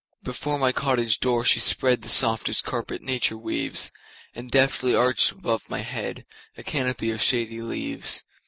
[0.23, 3.91] Before my cottage door she spreadThe softest carpet nature weaves,
[4.33, 6.23] And deftly arched above my headA
[6.65, 8.23] canopy of shady leaves.